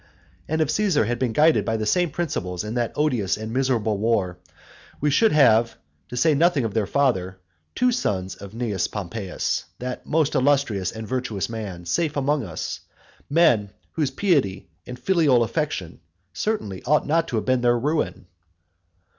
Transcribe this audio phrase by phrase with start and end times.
[0.47, 3.99] And if Caesar had been guided by the same principles in that odious and miserable
[3.99, 4.39] war,
[4.99, 5.77] we should have
[6.09, 7.37] to say nothing of their father the
[7.75, 12.79] two sons of Cnaeus Pompeius, that most illustrious and virtuous man, safe among us,
[13.29, 15.99] men whose piety and filial affection
[16.33, 18.25] certainly ought not to have been their ruin.